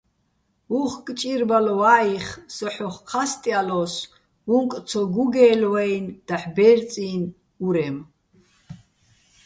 [0.79, 4.09] უ̂ხკ ჭირბალო̆ ვა́იხ, სო ჰ̦ოხ ჴასტჲალოსო̆,
[4.55, 7.33] უ̂ნკ ცო გუგე́ლო̆ ვაჲნი̆ დაჰ̦ ბე́რწინი̆
[7.65, 7.97] ურემ.